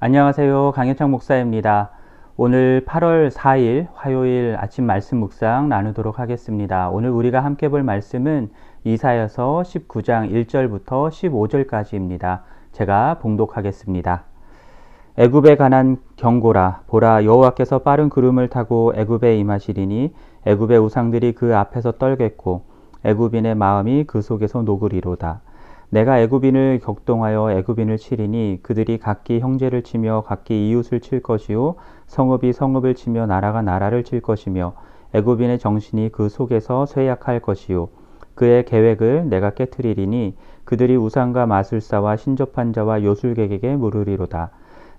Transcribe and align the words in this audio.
안녕하세요. 0.00 0.70
강현창 0.76 1.10
목사입니다. 1.10 1.90
오늘 2.36 2.84
8월 2.86 3.32
4일 3.32 3.88
화요일 3.94 4.54
아침 4.56 4.86
말씀 4.86 5.18
묵상 5.18 5.68
나누도록 5.68 6.20
하겠습니다. 6.20 6.88
오늘 6.88 7.10
우리가 7.10 7.42
함께 7.42 7.68
볼 7.68 7.82
말씀은 7.82 8.48
이사여서 8.84 9.64
19장 9.66 10.30
1절부터 10.30 11.08
15절까지입니다. 11.10 12.42
제가 12.70 13.18
봉독하겠습니다. 13.18 14.22
애굽에 15.16 15.56
관한 15.56 15.96
경고라 16.14 16.82
보라 16.86 17.24
여호와께서 17.24 17.80
빠른 17.80 18.08
구름을 18.08 18.50
타고 18.50 18.92
애굽에 18.94 19.36
임하시리니 19.36 20.14
애굽의 20.46 20.78
우상들이 20.78 21.32
그 21.32 21.56
앞에서 21.56 21.98
떨겠고 21.98 22.62
애굽인의 23.02 23.56
마음이 23.56 24.04
그 24.04 24.22
속에서 24.22 24.62
녹으리로다. 24.62 25.40
내가 25.90 26.20
애굽인을 26.20 26.80
격동하여 26.82 27.52
애굽인을 27.52 27.96
치리니 27.96 28.60
그들이 28.62 28.98
각기 28.98 29.40
형제를 29.40 29.82
치며 29.82 30.22
각기 30.26 30.68
이웃을 30.68 31.00
칠 31.00 31.22
것이요 31.22 31.76
성읍이 32.06 32.52
성읍을 32.52 32.94
치며 32.94 33.26
나라가 33.26 33.62
나라를 33.62 34.04
칠 34.04 34.20
것이며 34.20 34.74
애굽인의 35.14 35.58
정신이 35.58 36.10
그 36.12 36.28
속에서 36.28 36.84
쇠약할 36.84 37.40
것이요 37.40 37.88
그의 38.34 38.64
계획을 38.66 39.28
내가 39.28 39.50
깨뜨리리니 39.50 40.36
그들이 40.64 40.96
우상과 40.96 41.46
마술사와 41.46 42.16
신접한 42.16 42.72
자와 42.72 43.02
요술객에게 43.02 43.74
물으리로다. 43.74 44.50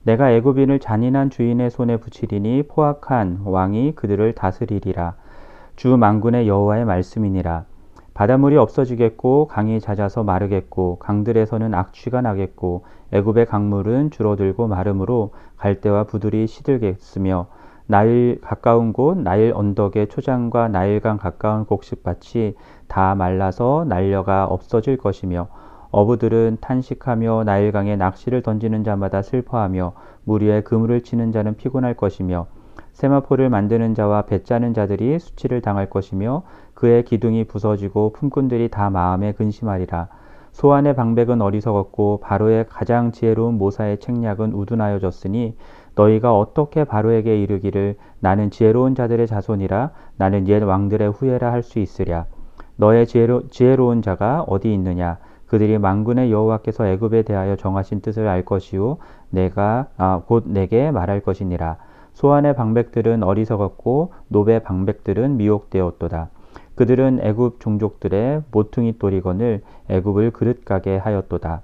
내가 0.04 0.32
애굽인을 0.34 0.80
잔인한 0.80 1.30
주인의 1.30 1.70
손에 1.70 1.98
붙이리니 1.98 2.64
포악한 2.64 3.42
왕이 3.46 3.94
그들을 3.96 4.34
다스리리라. 4.34 5.16
주 5.78 5.96
만군의 5.96 6.50
여호와의 6.50 6.84
말씀이니라 6.84 7.64
바닷물이 8.20 8.58
없어지겠고 8.58 9.48
강이 9.48 9.80
잦아서 9.80 10.26
마르겠고 10.26 11.00
강들에서는 11.00 11.74
악취가 11.74 12.20
나겠고 12.20 12.84
애굽의 13.14 13.46
강물은 13.46 14.12
줄어들고 14.12 14.68
마름으로 14.68 15.32
갈대와 15.56 16.04
부들이 16.04 16.46
시들겠으며 16.46 17.48
나일 17.88 18.42
가까운 18.42 18.92
곳 18.92 19.18
나일 19.18 19.54
언덕의 19.56 20.10
초장과 20.10 20.68
나일강 20.68 21.16
가까운 21.16 21.64
곡식밭이 21.64 22.56
다 22.90 23.16
말라서 23.16 23.86
날려가 23.88 24.44
없어질 24.44 24.98
것이며 24.98 25.48
어부들은 25.92 26.58
탄식하며 26.60 27.46
나일강에 27.46 27.96
낚시를 27.96 28.42
던지는 28.42 28.84
자마다 28.84 29.22
슬퍼하며 29.22 29.94
물 30.26 30.44
위에 30.44 30.60
그물을 30.64 31.04
치는 31.04 31.32
자는 31.32 31.56
피곤할 31.56 31.94
것이며 31.94 32.48
세마포를 33.00 33.50
만드는 33.50 33.96
자와 33.96 34.24
배 34.24 34.44
짜는 34.44 34.74
자들이 34.74 35.20
수치를 35.20 35.62
당할 35.62 35.90
것이며 35.90 36.44
그의 36.80 37.04
기둥이 37.04 37.44
부서지고 37.44 38.14
품꾼들이 38.14 38.70
다 38.70 38.90
마음에 38.90 39.34
근심하리라. 39.34 40.08
소안의 40.54 40.96
방백은 40.96 41.42
어리석었고 41.42 42.22
바로의 42.22 42.68
가장 42.70 43.12
지혜로운 43.12 43.58
모사의 43.58 44.00
책략은 44.00 44.54
우둔하여졌으니 44.54 45.58
너희가 45.96 46.38
어떻게 46.38 46.86
바로에게 46.86 47.44
이르기를 47.44 47.98
나는 48.22 48.50
지혜로운 48.50 48.96
자들의 48.96 49.28
자손이라 49.28 49.92
나는 50.16 50.48
옛 50.48 50.64
왕들의 50.64 51.12
후예라 51.12 51.52
할 51.52 51.64
수 51.64 51.80
있으랴. 51.80 52.28
너의 52.78 53.08
지혜로, 53.08 53.50
지혜로운 53.50 54.02
자가 54.02 54.46
어디 54.48 54.74
있느냐? 54.74 55.18
그들이 55.48 55.78
만군의 55.80 56.32
여호와께서 56.32 56.88
애굽에 56.88 57.24
대하여 57.24 57.58
정하신 57.58 58.00
뜻을 58.00 58.26
알 58.26 58.46
것이요 58.46 59.00
내가 59.32 59.88
아, 59.98 60.22
곧 60.26 60.46
내게 60.48 60.92
말할 60.92 61.20
것이니라. 61.20 61.76
소안의 62.14 62.56
방백들은 62.56 63.22
어리석었고 63.24 64.14
노베 64.30 64.60
방백들은 64.60 65.36
미혹되었도다. 65.36 66.30
그들은 66.80 67.20
애굽 67.22 67.60
종족들의 67.60 68.44
모퉁이 68.52 68.98
또리건을 69.00 69.64
애굽을 69.90 70.32
그릇가게 70.32 70.96
하였도다. 70.96 71.62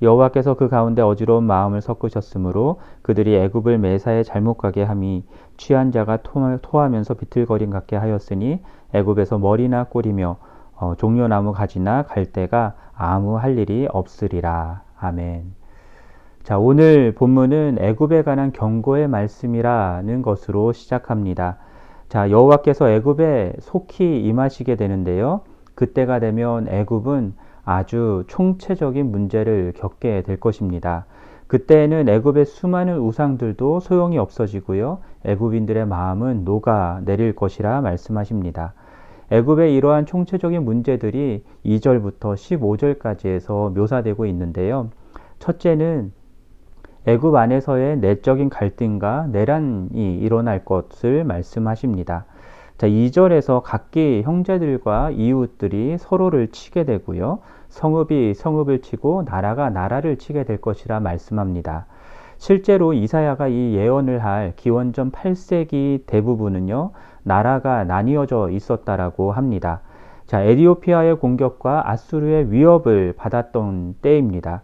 여호와께서 0.00 0.54
그 0.54 0.70
가운데 0.70 1.02
어지러운 1.02 1.44
마음을 1.44 1.82
섞으셨으므로 1.82 2.80
그들이 3.02 3.36
애굽을 3.36 3.76
매사에 3.76 4.22
잘못 4.22 4.54
가게 4.54 4.82
함이 4.82 5.22
취한 5.58 5.92
자가 5.92 6.20
토하면서 6.22 7.12
비틀거림 7.12 7.68
같게 7.68 7.96
하였으니 7.96 8.62
애굽에서 8.94 9.36
머리나 9.36 9.84
꼬리며 9.84 10.38
어, 10.76 10.94
종려나무 10.96 11.52
가지나 11.52 12.04
갈대가 12.04 12.72
아무 12.94 13.36
할 13.36 13.58
일이 13.58 13.86
없으리라. 13.92 14.80
아멘. 14.98 15.52
자, 16.42 16.58
오늘 16.58 17.14
본문은 17.14 17.76
애굽에 17.80 18.22
관한 18.22 18.50
경고의 18.54 19.08
말씀이라는 19.08 20.22
것으로 20.22 20.72
시작합니다. 20.72 21.58
자, 22.08 22.30
여호와께서 22.30 22.88
애굽에 22.90 23.54
속히 23.60 24.22
임하시게 24.22 24.76
되는데요. 24.76 25.40
그때가 25.74 26.20
되면 26.20 26.68
애굽은 26.68 27.34
아주 27.64 28.24
총체적인 28.28 29.10
문제를 29.10 29.72
겪게 29.76 30.22
될 30.22 30.38
것입니다. 30.38 31.06
그때에는 31.48 32.08
애굽의 32.08 32.44
수많은 32.46 32.98
우상들도 32.98 33.80
소용이 33.80 34.18
없어지고요. 34.18 34.98
애굽인들의 35.24 35.86
마음은 35.86 36.44
녹아 36.44 37.02
내릴 37.04 37.34
것이라 37.34 37.80
말씀하십니다. 37.80 38.74
애굽의 39.30 39.74
이러한 39.74 40.06
총체적인 40.06 40.64
문제들이 40.64 41.44
2절부터 41.64 42.34
15절까지에서 42.34 43.76
묘사되고 43.76 44.26
있는데요. 44.26 44.90
첫째는 45.40 46.12
애굽 47.06 47.36
안에서의 47.36 47.98
내적인 47.98 48.50
갈등과 48.50 49.28
내란이 49.30 50.18
일어날 50.18 50.64
것을 50.64 51.22
말씀하십니다. 51.22 52.24
자, 52.78 52.88
2절에서 52.88 53.62
각기 53.62 54.22
형제들과 54.24 55.10
이웃들이 55.12 55.98
서로를 55.98 56.48
치게 56.48 56.84
되고요. 56.84 57.38
성읍이 57.68 58.34
성읍을 58.34 58.82
치고 58.82 59.22
나라가 59.24 59.70
나라를 59.70 60.18
치게 60.18 60.44
될 60.44 60.60
것이라 60.60 60.98
말씀합니다. 60.98 61.86
실제로 62.38 62.92
이사야가 62.92 63.48
이 63.48 63.74
예언을 63.74 64.24
할 64.24 64.52
기원전 64.56 65.12
8세기 65.12 66.06
대부분은요. 66.06 66.90
나라가 67.22 67.84
나뉘어져 67.84 68.50
있었다라고 68.50 69.30
합니다. 69.30 69.80
자, 70.26 70.42
에디오피아의 70.42 71.18
공격과 71.20 71.88
아수르의 71.88 72.50
위협을 72.50 73.14
받았던 73.16 73.96
때입니다. 74.02 74.62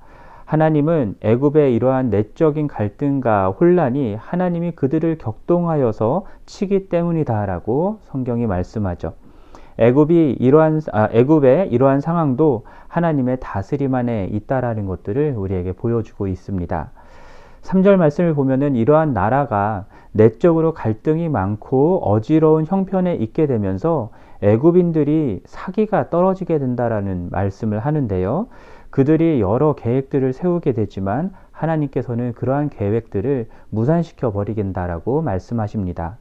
하나님은 0.53 1.15
애굽의 1.23 1.75
이러한 1.75 2.11
내적인 2.11 2.67
갈등과 2.67 3.53
혼란이 3.53 4.17
하나님이 4.17 4.73
그들을 4.73 5.17
격동하여서 5.17 6.27
치기 6.45 6.91
때문이다라고 6.91 8.01
성경이 8.03 8.47
말씀하죠. 8.47 9.15
애굽이 9.79 10.37
이러한 10.39 10.83
아, 10.93 11.09
애굽의 11.11 11.71
이러한 11.71 12.03
상황도 12.03 12.67
하나님의 12.89 13.39
다스림 13.41 13.95
안에 13.95 14.29
있다라는 14.31 14.85
것들을 14.85 15.37
우리에게 15.39 15.73
보여주고 15.73 16.27
있습니다. 16.27 16.91
3절 17.63 17.97
말씀을 17.97 18.35
보면은 18.35 18.77
이러한 18.77 19.15
나라가 19.15 19.87
내적으로 20.13 20.75
갈등이 20.75 21.31
많고 21.31 22.03
어지러운 22.05 22.67
형편에 22.67 23.15
있게 23.15 23.47
되면서 23.47 24.11
애굽인들이 24.43 25.45
사기가 25.47 26.11
떨어지게 26.11 26.59
된다라는 26.59 27.29
말씀을 27.31 27.79
하는데요. 27.79 28.49
그들이 28.93 29.41
여러 29.41 29.75
계획들을 29.75 30.35
세우게 30.35 30.73
되지만 30.73 31.33
하나님께서는 31.51 32.35
그러한 32.35 32.69
계획들을 32.69 33.49
무산시켜 33.71 34.33
버리긴다라고 34.33 35.23
말씀하십니다. 35.23 36.19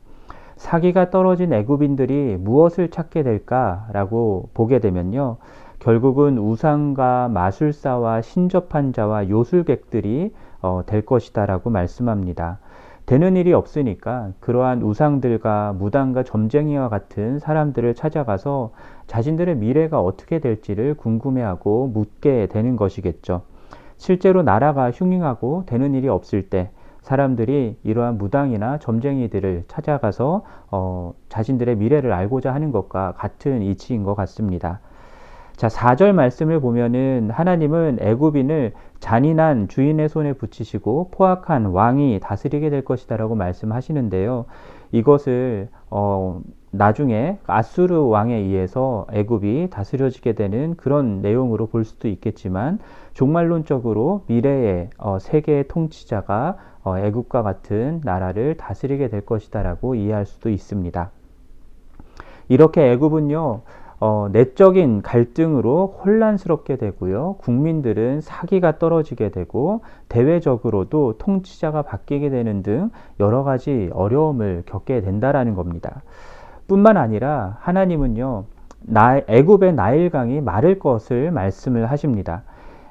사기가 0.56 1.10
떨어진 1.10 1.52
애굽인들이 1.52 2.38
무엇을 2.40 2.90
찾게 2.90 3.24
될까라고 3.24 4.50
보게 4.54 4.80
되면요. 4.80 5.36
결국은 5.80 6.38
우상과 6.38 7.28
마술사와 7.28 8.22
신접한 8.22 8.94
자와 8.94 9.28
요술객들이 9.28 10.34
어, 10.62 10.84
될 10.86 11.06
것이다라고 11.06 11.72
말씀합니다. 11.72 12.60
되는 13.06 13.36
일이 13.36 13.52
없으니까 13.52 14.30
그러한 14.40 14.84
우상들과 14.84 15.74
무당과 15.74 16.24
점쟁이와 16.24 16.88
같은 16.88 17.40
사람들을 17.40 17.96
찾아가서 17.96 18.72
자신들의 19.12 19.58
미래가 19.58 20.00
어떻게 20.00 20.40
될지를 20.40 20.94
궁금해하고 20.94 21.88
묻게 21.88 22.48
되는 22.48 22.78
것이겠죠. 22.78 23.42
실제로 23.98 24.42
나라가 24.42 24.90
흉흉하고 24.90 25.66
되는 25.66 25.94
일이 25.94 26.08
없을 26.08 26.50
때 26.50 26.72
사람들이 27.02 27.78
이러한 27.84 28.18
무당이나 28.18 28.78
점쟁이들을 28.78 29.66
찾아가서 29.68 30.46
어, 30.72 31.14
자신들의 31.28 31.76
미래를 31.76 32.14
알고자 32.14 32.54
하는 32.54 32.72
것과 32.72 33.16
같은 33.18 33.62
이치인 33.62 34.04
것 34.04 34.16
같습니다. 34.16 34.80
자, 35.58 35.68
4절 35.68 36.14
말씀을 36.14 36.62
보면은 36.62 37.32
하나님은 37.34 37.98
애굽인을 38.00 38.72
잔인한 39.02 39.68
주인의 39.68 40.08
손에 40.08 40.32
붙이시고 40.34 41.10
포악한 41.12 41.66
왕이 41.66 42.22
다스리게 42.22 42.70
될 42.70 42.86
것이다라고 42.86 43.36
말씀하시는데요. 43.36 44.46
이것을 44.94 45.68
어, 45.92 46.42
나중에 46.72 47.38
아수르 47.46 48.08
왕에 48.08 48.34
의해서 48.34 49.06
애굽이 49.12 49.70
다스려지게 49.70 50.34
되는 50.34 50.76
그런 50.78 51.22
내용으로 51.22 51.68
볼 51.68 51.84
수도 51.84 52.08
있겠지만 52.08 52.80
종말론적으로 53.14 54.24
미래의 54.28 54.90
어, 54.98 55.20
세계의 55.20 55.68
통치자가 55.68 56.56
어, 56.84 56.98
애굽과 56.98 57.44
같은 57.44 58.02
나라를 58.04 58.56
다스리게 58.56 59.10
될 59.10 59.26
것이다라고 59.26 59.96
이해할 59.96 60.26
수도 60.26 60.50
있습니다. 60.50 61.12
이렇게 62.48 62.92
애굽은요 62.92 63.62
어, 64.04 64.30
내적인 64.32 65.04
갈등으로 65.04 65.96
혼란스럽게 66.04 66.78
되고요. 66.78 67.36
국민들은 67.40 68.22
사기가 68.22 68.80
떨어지게 68.80 69.30
되고 69.30 69.82
대외적으로도 70.10 71.20
통치자가 71.20 71.84
바뀌게 71.84 72.32
되는 72.32 72.64
등 72.64 72.90
여러 73.20 73.44
가지 73.44 73.92
어려움을 73.94 74.64
겪게 74.66 75.02
된다라는 75.02 75.54
겁니다. 75.54 76.02
뿐만 76.68 76.98
아니라 76.98 77.58
하나님은요. 77.60 78.46
나, 78.88 79.22
애굽의 79.28 79.76
나일강이 79.76 80.42
마를 80.42 80.80
것을 80.80 81.30
말씀을 81.30 81.92
하십니다. 81.92 82.42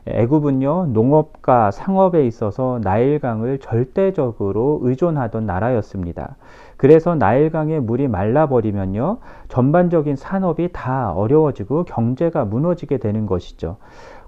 애굽은요 0.07 0.87
농업과 0.93 1.73
상업에 1.73 2.25
있어서 2.27 2.79
나일강을 2.83 3.59
절대적으로 3.59 4.79
의존하던 4.83 5.45
나라였습니다. 5.45 6.37
그래서 6.81 7.15
나일강의 7.15 7.82
물이 7.82 8.09
말라버리면요 8.09 9.19
전반적인 9.49 10.17
산업이 10.17 10.71
다 10.73 11.12
어려워지고 11.12 11.85
경제가 11.85 12.47
무너지게 12.47 12.97
되는 12.97 13.27
것이죠. 13.27 13.77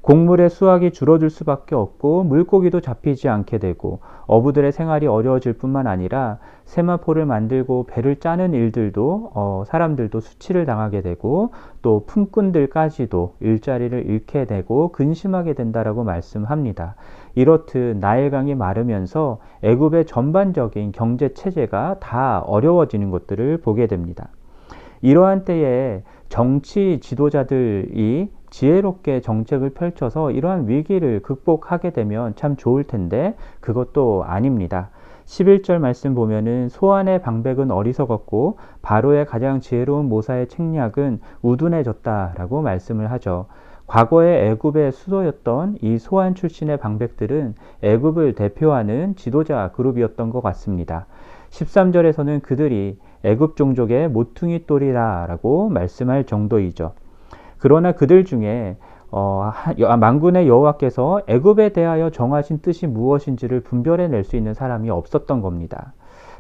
곡물의 0.03 0.51
수확이 0.51 0.91
줄어들 0.91 1.31
수밖에 1.31 1.75
없고 1.75 2.25
물고기도 2.25 2.83
잡히지 2.83 3.31
않게 3.31 3.57
되고 3.57 4.01
어부들의 4.27 4.71
생활이 4.71 5.07
어려워질 5.07 5.55
뿐만 5.55 5.87
아니라 5.87 6.41
세마포를 6.67 7.25
만들고 7.25 7.87
배를 7.87 8.17
짜는 8.17 8.53
일들도 8.53 9.31
어, 9.35 9.63
사람들도 9.67 10.21
수치를 10.21 10.67
당하게 10.67 11.01
되고 11.01 11.53
또 11.81 12.05
품꾼들까지도 12.07 13.37
일자리를 13.41 14.05
잃게 14.07 14.45
되고 14.45 14.93
근심하게 14.93 15.55
된다라고 15.55 16.05
말씀합니다. 16.05 16.97
이렇듯 17.35 17.97
나일강이 17.99 18.55
마르면서 18.55 19.39
애굽의 19.63 20.07
전반적인 20.07 20.93
경제 20.93 21.33
체제가 21.35 21.97
다 22.01 22.41
어려워지는 22.41 23.11
것들을 23.11 23.59
보게 23.59 23.87
됩니다. 23.87 24.29
이러한 25.01 25.45
때에 25.45 26.03
정치 26.29 27.01
지도자들이 27.01 28.31
지혜롭게 28.51 29.21
정책을 29.21 29.71
펼쳐서 29.71 30.31
이러한 30.31 30.69
위기를 30.69 31.21
극복하게 31.21 31.91
되면 31.91 32.35
참 32.37 32.57
좋을 32.57 32.85
텐데 32.85 33.35
그것도 33.61 34.25
아닙니다. 34.25 34.91
11절 35.25 35.79
말씀 35.79 36.15
보면은 36.15 36.69
소안의 36.69 37.23
방백은 37.23 37.71
어리석었고 37.71 38.59
바로의 38.83 39.27
가장 39.27 39.61
지혜로운 39.61 40.09
모사의 40.09 40.49
책략은 40.49 41.21
우둔해졌다라고 41.43 42.63
말씀을 42.63 43.11
하죠. 43.13 43.47
과거의 43.93 44.49
애굽의 44.49 44.91
수도였던 44.91 45.77
이 45.83 45.99
소안 45.99 46.35
출신의 46.35 46.79
방백들은 46.79 47.55
애굽을 47.83 48.35
대표하는 48.35 49.17
지도자 49.17 49.71
그룹이었던 49.73 50.31
것 50.31 50.43
같습니다. 50.45 51.05
13절에서는 51.51 52.41
그들이 52.41 52.99
애굽 53.23 53.55
종족의 53.55 54.09
모퉁이 54.09 54.65
똘이라라고 54.67 55.69
말씀할 55.69 56.25
정도이죠. 56.25 56.95
그러나 57.59 57.93
그들 57.93 58.25
중에 58.25 58.79
어, 59.11 59.53
만군의 60.01 60.49
여호와께서 60.49 61.21
애굽에 61.27 61.75
대하여 61.75 62.09
정하신 62.09 62.61
뜻이 62.63 62.87
무엇인지를 62.87 63.61
분별해 63.61 64.09
낼 64.09 64.25
수 64.25 64.37
있는 64.37 64.55
사람이 64.55 64.89
없었던 64.89 65.43
겁니다. 65.43 65.93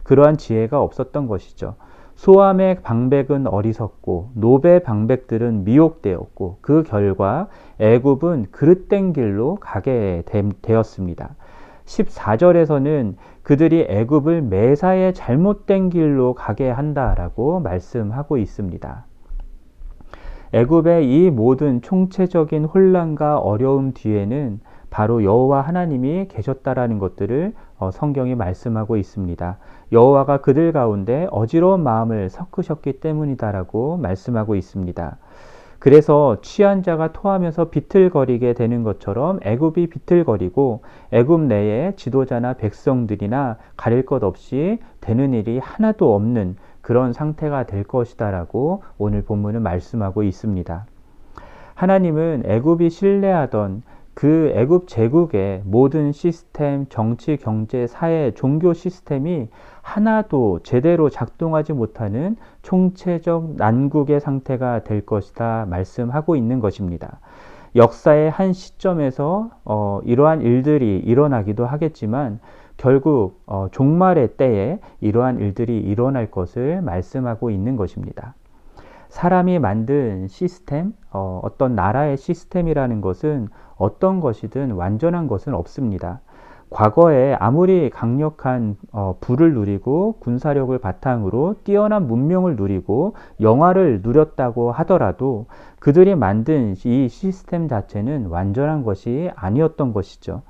그러한 0.04 0.38
지혜가 0.38 0.80
없었던 0.80 1.26
것이죠. 1.26 1.74
소암의 2.14 2.82
방백은 2.82 3.46
어리석고 3.46 4.30
노베 4.34 4.80
방백들은 4.80 5.64
미혹되었고 5.64 6.58
그 6.60 6.82
결과 6.82 7.48
애굽은 7.78 8.46
그릇된 8.50 9.12
길로 9.12 9.56
가게 9.56 10.22
되었습니다. 10.62 11.34
14절에서는 11.84 13.14
그들이 13.42 13.86
애굽을 13.88 14.42
매사에 14.42 15.12
잘못된 15.12 15.90
길로 15.90 16.34
가게 16.34 16.70
한다라고 16.70 17.60
말씀하고 17.60 18.36
있습니다. 18.36 19.06
애굽의 20.52 21.10
이 21.10 21.30
모든 21.30 21.80
총체적인 21.80 22.66
혼란과 22.66 23.38
어려움 23.38 23.92
뒤에는 23.92 24.60
바로 24.90 25.24
여호와 25.24 25.62
하나님이 25.62 26.28
계셨다라는 26.28 26.98
것들을 26.98 27.54
어, 27.71 27.71
성경이 27.90 28.34
말씀하고 28.34 28.96
있습니다. 28.96 29.58
여호와가 29.92 30.40
그들 30.40 30.72
가운데 30.72 31.26
어지러운 31.30 31.82
마음을 31.82 32.30
섞으셨기 32.30 33.00
때문이다라고 33.00 33.96
말씀하고 33.96 34.54
있습니다. 34.54 35.16
그래서 35.78 36.36
취한 36.42 36.84
자가 36.84 37.12
토하면서 37.12 37.70
비틀거리게 37.70 38.52
되는 38.52 38.84
것처럼 38.84 39.40
애굽이 39.42 39.88
비틀거리고 39.88 40.82
애굽 41.10 41.40
내에 41.40 41.96
지도자나 41.96 42.52
백성들이나 42.52 43.56
가릴 43.76 44.06
것 44.06 44.22
없이 44.22 44.78
되는 45.00 45.34
일이 45.34 45.58
하나도 45.58 46.14
없는 46.14 46.54
그런 46.82 47.12
상태가 47.12 47.64
될 47.64 47.82
것이다라고 47.82 48.84
오늘 48.96 49.22
본문은 49.22 49.62
말씀하고 49.62 50.22
있습니다. 50.22 50.86
하나님은 51.74 52.44
애굽이 52.46 52.90
신뢰하던 52.90 53.82
그 54.14 54.52
애굽 54.54 54.88
제국의 54.88 55.62
모든 55.64 56.12
시스템, 56.12 56.86
정치, 56.88 57.36
경제, 57.36 57.86
사회, 57.86 58.32
종교 58.32 58.74
시스템이 58.74 59.48
하나도 59.80 60.60
제대로 60.62 61.08
작동하지 61.08 61.72
못하는 61.72 62.36
총체적 62.62 63.56
난국의 63.56 64.20
상태가 64.20 64.84
될 64.84 65.04
것이다 65.06 65.66
말씀하고 65.68 66.36
있는 66.36 66.60
것입니다. 66.60 67.20
역사의 67.74 68.30
한 68.30 68.52
시점에서 68.52 69.50
어, 69.64 70.00
이러한 70.04 70.42
일들이 70.42 70.98
일어나기도 70.98 71.64
하겠지만 71.64 72.38
결국 72.76 73.40
어, 73.46 73.68
종말의 73.72 74.36
때에 74.36 74.78
이러한 75.00 75.40
일들이 75.40 75.78
일어날 75.78 76.30
것을 76.30 76.82
말씀하고 76.82 77.50
있는 77.50 77.76
것입니다. 77.76 78.34
사람이 79.12 79.58
만든 79.58 80.26
시스템, 80.26 80.94
어, 81.10 81.38
어떤 81.42 81.74
나라의 81.74 82.16
시스템이라는 82.16 83.02
것은 83.02 83.48
어떤 83.76 84.20
것이든 84.20 84.70
완전한 84.70 85.28
것은 85.28 85.52
없습니다. 85.52 86.22
과거에 86.70 87.34
아무리 87.34 87.90
강력한 87.90 88.78
어, 88.90 89.18
부를 89.20 89.52
누리고 89.52 90.16
군사력을 90.20 90.76
바탕으로 90.78 91.56
뛰어난 91.62 92.08
문명을 92.08 92.56
누리고 92.56 93.14
영화를 93.38 94.00
누렸다고 94.02 94.72
하더라도 94.72 95.44
그들이 95.78 96.14
만든 96.14 96.74
이 96.82 97.08
시스템 97.10 97.68
자체는 97.68 98.28
완전한 98.28 98.82
것이 98.82 99.30
아니었던 99.34 99.92
것이죠. 99.92 100.40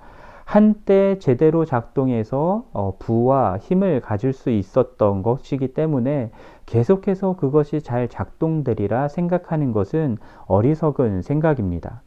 한때 0.52 1.18
제대로 1.18 1.64
작동해서 1.64 2.66
어, 2.74 2.96
부와 2.98 3.56
힘을 3.56 4.02
가질 4.02 4.34
수 4.34 4.50
있었던 4.50 5.22
것이기 5.22 5.72
때문에 5.72 6.30
계속해서 6.66 7.36
그것이 7.36 7.80
잘 7.80 8.06
작동되리라 8.06 9.08
생각하는 9.08 9.72
것은 9.72 10.18
어리석은 10.44 11.22
생각입니다. 11.22 12.02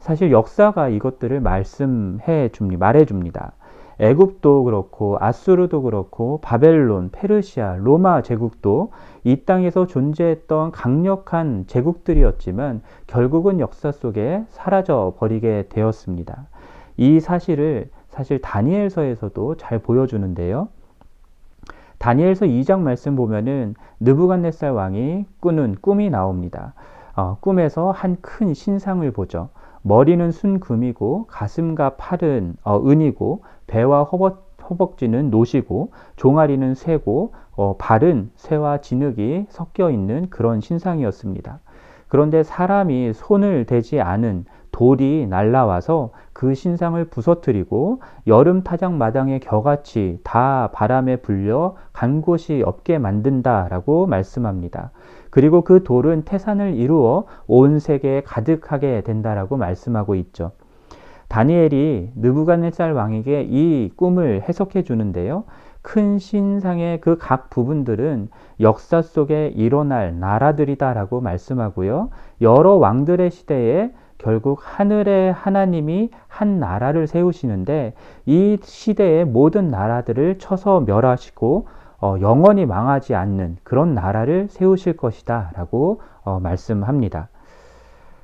사실 0.00 0.32
역사가 0.32 0.88
이것들을 0.88 1.38
말씀해 1.38 2.48
줍니다. 2.48 2.84
말해 2.84 3.04
줍니다. 3.04 3.52
애굽도 4.00 4.64
그렇고 4.64 5.16
아수르도 5.20 5.82
그렇고 5.82 6.40
바벨론, 6.42 7.10
페르시아, 7.12 7.76
로마 7.76 8.22
제국도 8.22 8.90
이 9.22 9.44
땅에서 9.44 9.86
존재했던 9.86 10.72
강력한 10.72 11.64
제국들이었지만 11.68 12.82
결국은 13.06 13.60
역사 13.60 13.92
속에 13.92 14.42
사라져 14.48 15.14
버리게 15.18 15.66
되었습니다. 15.68 16.48
이 16.98 17.20
사실을 17.20 17.88
사실 18.08 18.40
다니엘서에서도 18.40 19.56
잘 19.56 19.78
보여주는데요. 19.78 20.68
다니엘서 21.98 22.46
2장 22.46 22.80
말씀 22.80 23.16
보면은 23.16 23.74
느부갓네살 24.00 24.72
왕이 24.72 25.24
꾸는 25.40 25.76
꿈이 25.80 26.10
나옵니다. 26.10 26.74
어, 27.16 27.38
꿈에서 27.40 27.90
한 27.90 28.16
큰 28.20 28.52
신상을 28.52 29.08
보죠. 29.12 29.48
머리는 29.82 30.30
순금이고 30.30 31.26
가슴과 31.28 31.96
팔은 31.96 32.56
어, 32.62 32.80
은이고 32.84 33.42
배와 33.68 34.04
허벅, 34.04 34.48
허벅지는 34.68 35.30
노시고 35.30 35.92
종아리는 36.16 36.74
쇠고 36.74 37.32
어, 37.56 37.76
발은 37.78 38.30
쇠와 38.36 38.78
진흙이 38.80 39.46
섞여 39.48 39.90
있는 39.90 40.30
그런 40.30 40.60
신상이었습니다. 40.60 41.60
그런데 42.08 42.42
사람이 42.42 43.12
손을 43.12 43.66
대지 43.66 44.00
않은 44.00 44.46
돌이 44.72 45.26
날라와서 45.28 46.10
그 46.32 46.54
신상을 46.54 47.02
부서뜨리고 47.06 48.00
여름 48.26 48.62
타작 48.62 48.92
마당의 48.94 49.40
겨같이 49.40 50.20
다 50.22 50.70
바람에 50.72 51.16
불려 51.16 51.76
간 51.92 52.22
곳이 52.22 52.62
없게 52.64 52.98
만든다라고 52.98 54.06
말씀합니다. 54.06 54.90
그리고 55.30 55.62
그 55.62 55.82
돌은 55.82 56.22
태산을 56.22 56.74
이루어 56.74 57.24
온 57.46 57.78
세계에 57.78 58.22
가득하게 58.22 59.02
된다라고 59.02 59.56
말씀하고 59.56 60.14
있죠. 60.14 60.52
다니엘이 61.28 62.12
느부갓네살 62.16 62.92
왕에게 62.92 63.46
이 63.48 63.90
꿈을 63.96 64.42
해석해 64.48 64.82
주는데요. 64.82 65.44
큰 65.82 66.18
신상의 66.18 67.00
그 67.00 67.16
각 67.18 67.50
부분들은 67.50 68.28
역사 68.60 69.02
속에 69.02 69.48
일어날 69.48 70.18
나라들이다라고 70.18 71.20
말씀하고요. 71.20 72.10
여러 72.40 72.74
왕들의 72.74 73.30
시대에 73.30 73.92
결국 74.18 74.60
하늘의 74.62 75.32
하나님이 75.32 76.10
한 76.26 76.58
나라를 76.58 77.06
세우시는데 77.06 77.94
이 78.26 78.58
시대의 78.60 79.24
모든 79.24 79.70
나라들을 79.70 80.38
쳐서 80.38 80.80
멸하시고 80.80 81.68
어, 82.00 82.16
영원히 82.20 82.66
망하지 82.66 83.14
않는 83.14 83.56
그런 83.62 83.94
나라를 83.94 84.48
세우실 84.48 84.96
것이다 84.96 85.52
라고 85.54 86.00
어, 86.22 86.38
말씀합니다. 86.40 87.28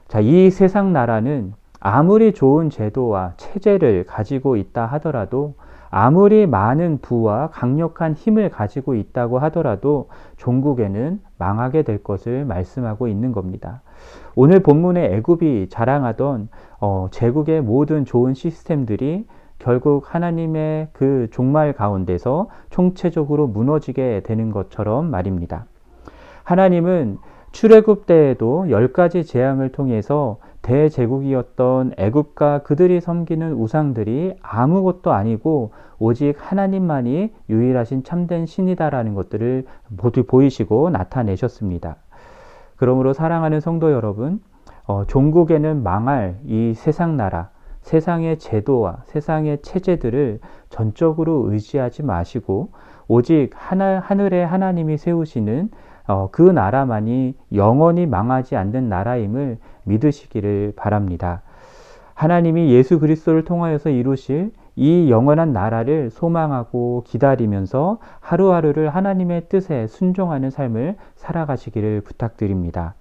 자, 0.08 0.20
이 0.20 0.50
세상 0.50 0.92
나라는 0.92 1.54
아무리 1.80 2.32
좋은 2.32 2.70
제도와 2.70 3.32
체제를 3.36 4.04
가지고 4.06 4.56
있다 4.56 4.86
하더라도 4.86 5.54
아무리 5.96 6.44
많은 6.48 6.98
부와 7.02 7.50
강력한 7.52 8.14
힘을 8.14 8.50
가지고 8.50 8.96
있다고 8.96 9.38
하더라도 9.38 10.08
종국에는 10.38 11.20
망하게 11.38 11.84
될 11.84 12.02
것을 12.02 12.44
말씀하고 12.46 13.06
있는 13.06 13.30
겁니다. 13.30 13.80
오늘 14.34 14.58
본문의 14.58 15.14
애굽이 15.14 15.68
자랑하던 15.68 16.48
어, 16.80 17.06
제국의 17.12 17.62
모든 17.62 18.04
좋은 18.04 18.34
시스템들이 18.34 19.24
결국 19.60 20.12
하나님의 20.12 20.88
그 20.92 21.28
종말 21.30 21.72
가운데서 21.72 22.48
총체적으로 22.70 23.46
무너지게 23.46 24.22
되는 24.24 24.50
것처럼 24.50 25.08
말입니다. 25.12 25.66
하나님은 26.42 27.18
출애굽 27.52 28.06
때에도 28.06 28.68
열 28.68 28.92
가지 28.92 29.22
재앙을 29.22 29.70
통해서 29.70 30.38
대제국이었던 30.64 31.92
애굽과 31.98 32.62
그들이 32.62 33.00
섬기는 33.00 33.52
우상들이 33.52 34.34
아무것도 34.42 35.12
아니고 35.12 35.72
오직 35.98 36.34
하나님만이 36.38 37.32
유일하신 37.50 38.02
참된 38.02 38.46
신이다라는 38.46 39.14
것들을 39.14 39.66
모두 39.88 40.24
보이시고 40.24 40.90
나타내셨습니다. 40.90 41.96
그러므로 42.76 43.12
사랑하는 43.12 43.60
성도 43.60 43.92
여러분, 43.92 44.40
어, 44.86 45.04
종국에는 45.04 45.82
망할 45.82 46.38
이 46.46 46.72
세상 46.74 47.16
나라, 47.16 47.50
세상의 47.82 48.38
제도와 48.38 49.02
세상의 49.04 49.60
체제들을 49.60 50.40
전적으로 50.70 51.50
의지하지 51.52 52.02
마시고 52.02 52.70
오직 53.06 53.50
하나, 53.54 54.00
하늘에 54.00 54.42
하나님이 54.42 54.96
세우시는 54.96 55.70
어, 56.06 56.28
그 56.30 56.42
나라만이 56.42 57.34
영원히 57.54 58.06
망하지 58.06 58.56
않는 58.56 58.88
나라임을 58.88 59.58
믿으시기를 59.84 60.74
바랍니다. 60.76 61.42
하나님이 62.14 62.70
예수 62.72 62.98
그리스도를 63.00 63.44
통하여서 63.44 63.90
이루실 63.90 64.52
이 64.76 65.10
영원한 65.10 65.52
나라를 65.52 66.10
소망하고 66.10 67.04
기다리면서 67.06 67.98
하루하루를 68.20 68.90
하나님의 68.90 69.48
뜻에 69.48 69.86
순종하는 69.86 70.50
삶을 70.50 70.96
살아가시기를 71.16 72.00
부탁드립니다. 72.02 72.94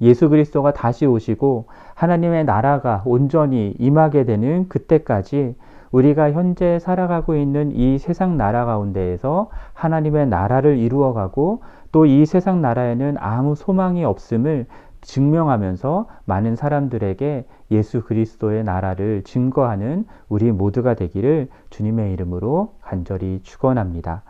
예수 0.00 0.28
그리스도가 0.28 0.72
다시 0.72 1.06
오시고 1.06 1.66
하나님의 1.94 2.44
나라가 2.44 3.02
온전히 3.06 3.74
임하게 3.78 4.24
되는 4.24 4.68
그때까지 4.68 5.54
우리가 5.94 6.32
현재 6.32 6.80
살아가고 6.80 7.36
있는 7.36 7.70
이 7.70 7.98
세상 7.98 8.36
나라 8.36 8.64
가운데에서 8.64 9.48
하나님의 9.74 10.26
나라를 10.26 10.76
이루어가고 10.76 11.62
또 11.92 12.06
이 12.06 12.26
세상 12.26 12.60
나라에는 12.60 13.16
아무 13.20 13.54
소망이 13.54 14.04
없음을 14.04 14.66
증명하면서 15.02 16.08
많은 16.24 16.56
사람들에게 16.56 17.46
예수 17.70 18.02
그리스도의 18.02 18.64
나라를 18.64 19.22
증거하는 19.22 20.06
우리 20.28 20.50
모두가 20.50 20.94
되기를 20.94 21.48
주님의 21.70 22.12
이름으로 22.12 22.74
간절히 22.80 23.40
축원합니다. 23.44 24.22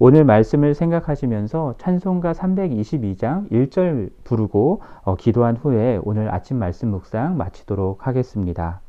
오늘 0.00 0.24
말씀을 0.24 0.74
생각하시면서 0.74 1.76
찬송가 1.78 2.32
322장 2.32 3.48
1절 3.52 4.10
부르고 4.24 4.82
어, 5.04 5.14
기도한 5.14 5.56
후에 5.56 6.00
오늘 6.02 6.34
아침 6.34 6.58
말씀 6.58 6.90
묵상 6.90 7.36
마치도록 7.36 8.08
하겠습니다. 8.08 8.83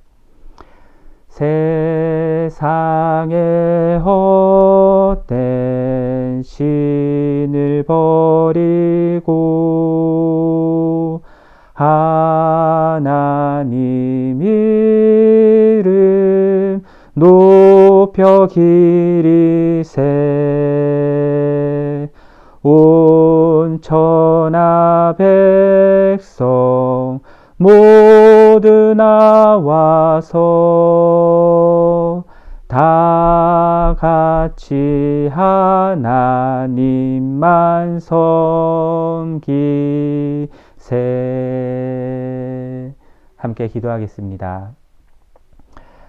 세상에 1.36 3.36
헛된 3.98 6.42
신을 6.44 7.84
버리고 7.86 9.34
하나님 11.74 13.12
이름 14.42 16.82
높여 17.16 18.48
기리세. 18.48 20.02
온 22.64 23.82
천하 23.82 25.14
백성 25.18 27.20
모두 27.58 28.94
나와서 28.96 30.75
같이 34.56 35.30
하나님만 35.34 36.00
섬기세 38.00 38.54
함께 43.36 43.68
기도하겠습니다. 43.68 44.72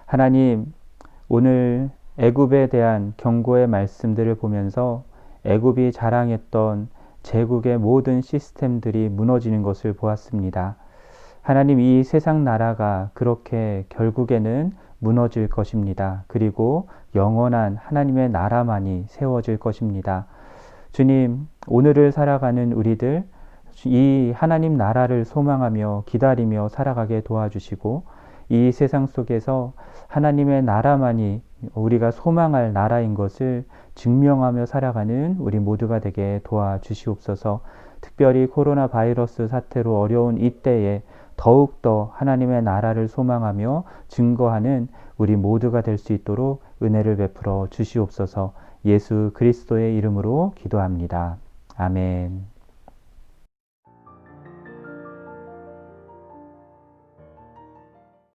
하나님 0.06 0.72
오늘 1.28 1.90
애굽에 2.18 2.68
대한 2.68 3.14
경고의 3.16 3.66
말씀들을 3.66 4.36
보면서 4.36 5.02
애굽이 5.42 5.90
자랑했던 5.90 6.88
제국의 7.24 7.78
모든 7.78 8.22
시스템들이 8.22 9.08
무너지는 9.08 9.62
것을 9.62 9.92
보았습니다. 9.92 10.76
하나님 11.42 11.80
이 11.80 12.04
세상 12.04 12.44
나라가 12.44 13.10
그렇게 13.12 13.86
결국에는 13.88 14.72
무너질 14.98 15.48
것입니다. 15.48 16.24
그리고 16.28 16.88
영원한 17.16 17.76
하나님의 17.76 18.30
나라만이 18.30 19.06
세워질 19.08 19.56
것입니다. 19.58 20.26
주님, 20.92 21.48
오늘을 21.66 22.12
살아가는 22.12 22.72
우리들 22.72 23.24
이 23.84 24.32
하나님 24.34 24.76
나라를 24.76 25.24
소망하며 25.24 26.04
기다리며 26.06 26.68
살아가게 26.68 27.22
도와주시고 27.22 28.04
이 28.48 28.70
세상 28.72 29.06
속에서 29.06 29.72
하나님의 30.08 30.62
나라만이 30.62 31.42
우리가 31.74 32.10
소망할 32.10 32.72
나라인 32.72 33.14
것을 33.14 33.64
증명하며 33.94 34.66
살아가는 34.66 35.36
우리 35.40 35.58
모두가 35.58 35.98
되게 35.98 36.40
도와주시옵소서. 36.44 37.60
특별히 38.00 38.46
코로나 38.46 38.86
바이러스 38.86 39.48
사태로 39.48 39.98
어려운 39.98 40.38
이때에 40.38 41.02
더욱더 41.36 42.12
하나님의 42.14 42.62
나라를 42.62 43.08
소망하며 43.08 43.84
증거하는 44.08 44.88
우리 45.18 45.34
모두가 45.36 45.80
될 45.80 45.98
수 45.98 46.12
있도록 46.12 46.62
은혜를 46.82 47.16
베풀어 47.16 47.68
주시옵소서 47.70 48.52
예수 48.84 49.30
그리스도의 49.34 49.96
이름으로 49.96 50.52
기도합니다. 50.56 51.38
아멘. 51.76 52.55